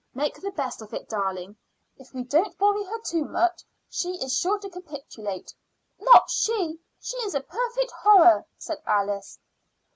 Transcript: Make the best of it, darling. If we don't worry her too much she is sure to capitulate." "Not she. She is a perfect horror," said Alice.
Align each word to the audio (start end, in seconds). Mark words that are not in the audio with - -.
Make 0.15 0.41
the 0.41 0.49
best 0.49 0.81
of 0.81 0.95
it, 0.95 1.07
darling. 1.07 1.55
If 1.95 2.11
we 2.11 2.23
don't 2.23 2.59
worry 2.59 2.83
her 2.85 2.99
too 3.01 3.23
much 3.23 3.61
she 3.87 4.13
is 4.13 4.35
sure 4.35 4.57
to 4.57 4.67
capitulate." 4.67 5.53
"Not 5.99 6.27
she. 6.31 6.79
She 6.99 7.17
is 7.17 7.35
a 7.35 7.41
perfect 7.41 7.91
horror," 7.91 8.45
said 8.57 8.79
Alice. 8.87 9.37